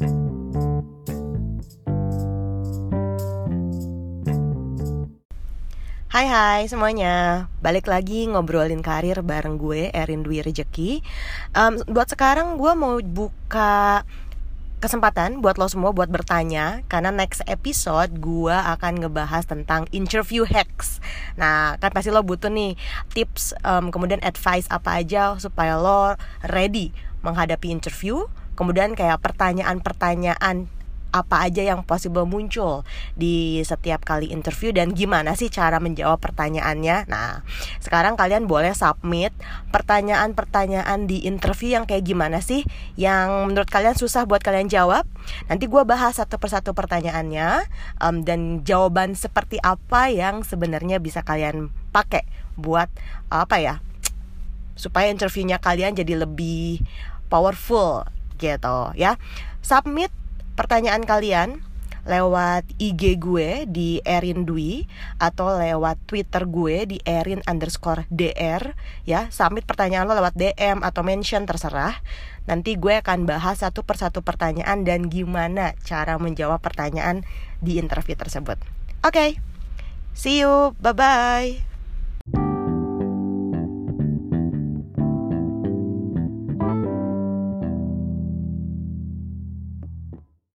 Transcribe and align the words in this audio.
Hai 0.00 0.08
hai 6.24 6.64
semuanya. 6.72 7.52
Balik 7.60 7.84
lagi 7.84 8.24
ngobrolin 8.24 8.80
karir 8.80 9.20
bareng 9.20 9.60
gue 9.60 9.92
Erin 9.92 10.24
Dwi 10.24 10.40
Rejeki. 10.40 11.04
Um, 11.52 11.84
Buat 11.84 12.16
sekarang 12.16 12.56
gue 12.56 12.72
mau 12.72 12.96
buka 13.04 14.08
kesempatan 14.80 15.44
buat 15.44 15.60
lo 15.60 15.68
semua 15.68 15.92
buat 15.92 16.08
bertanya 16.08 16.80
Karena 16.88 17.12
next 17.12 17.44
episode 17.44 18.16
gue 18.24 18.56
akan 18.56 19.04
ngebahas 19.04 19.44
tentang 19.44 19.84
interview 19.92 20.48
hacks. 20.48 21.04
Nah 21.36 21.76
kan 21.76 21.92
pasti 21.92 22.08
lo 22.08 22.24
butuh 22.24 22.48
nih 22.48 22.72
tips 23.12 23.52
um, 23.68 23.92
kemudian 23.92 24.24
advice 24.24 24.64
apa 24.72 25.04
aja 25.04 25.36
supaya 25.36 25.76
lo 25.76 26.16
ready 26.48 26.96
menghadapi 27.20 27.68
interview 27.68 28.24
Kemudian 28.60 28.92
kayak 28.92 29.24
pertanyaan-pertanyaan 29.24 30.68
apa 31.10 31.42
aja 31.42 31.66
yang 31.66 31.82
possible 31.82 32.22
muncul 32.22 32.86
di 33.18 33.58
setiap 33.66 34.06
kali 34.06 34.30
interview 34.30 34.70
dan 34.70 34.94
gimana 34.94 35.34
sih 35.34 35.50
cara 35.50 35.82
menjawab 35.82 36.22
pertanyaannya. 36.22 37.10
Nah, 37.10 37.42
sekarang 37.82 38.14
kalian 38.14 38.46
boleh 38.46 38.70
submit 38.74 39.34
pertanyaan-pertanyaan 39.74 41.10
di 41.10 41.26
interview 41.26 41.74
yang 41.74 41.84
kayak 41.84 42.06
gimana 42.06 42.38
sih 42.38 42.62
yang 42.94 43.50
menurut 43.50 43.66
kalian 43.66 43.98
susah 43.98 44.24
buat 44.24 44.42
kalian 44.42 44.70
jawab. 44.70 45.02
Nanti 45.50 45.66
gue 45.66 45.82
bahas 45.82 46.22
satu 46.22 46.38
persatu 46.38 46.72
pertanyaannya 46.78 47.66
um, 47.98 48.22
dan 48.22 48.62
jawaban 48.62 49.18
seperti 49.18 49.58
apa 49.60 50.14
yang 50.14 50.46
sebenarnya 50.46 51.02
bisa 51.02 51.26
kalian 51.26 51.74
pakai 51.90 52.22
buat 52.54 52.86
apa 53.30 53.58
ya 53.58 53.74
supaya 54.78 55.12
interviewnya 55.12 55.60
kalian 55.60 55.92
jadi 55.92 56.24
lebih 56.24 56.80
powerful 57.28 58.08
gitu 58.40 58.96
ya. 58.96 59.20
Submit 59.60 60.08
pertanyaan 60.56 61.04
kalian 61.04 61.60
lewat 62.08 62.64
IG 62.80 63.20
gue 63.20 63.68
di 63.68 64.00
Erin 64.04 64.48
Dwi 64.48 64.88
atau 65.20 65.52
lewat 65.52 66.00
Twitter 66.08 66.48
gue 66.48 66.88
di 66.88 66.98
Erin 67.04 67.44
underscore 67.44 68.08
DR 68.08 68.72
ya 69.04 69.28
submit 69.28 69.68
pertanyaan 69.68 70.08
lo 70.08 70.16
lewat 70.16 70.36
DM 70.36 70.80
atau 70.80 71.04
mention 71.04 71.44
terserah 71.44 72.00
nanti 72.48 72.80
gue 72.80 72.98
akan 72.98 73.28
bahas 73.28 73.60
satu 73.60 73.84
persatu 73.84 74.24
pertanyaan 74.24 74.82
dan 74.82 75.12
gimana 75.12 75.76
cara 75.84 76.16
menjawab 76.16 76.60
pertanyaan 76.64 77.22
di 77.60 77.76
interview 77.76 78.16
tersebut 78.16 78.56
oke 79.04 79.12
okay. 79.12 79.36
see 80.16 80.40
you 80.40 80.72
bye 80.80 80.96
bye 80.96 81.69